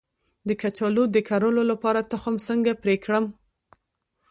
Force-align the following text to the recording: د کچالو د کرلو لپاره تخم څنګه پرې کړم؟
د 0.47 0.49
کچالو 0.61 1.03
د 1.11 1.17
کرلو 1.29 1.63
لپاره 1.71 2.07
تخم 2.11 2.35
څنګه 2.47 2.71
پرې 2.83 2.95
کړم؟ 3.03 3.25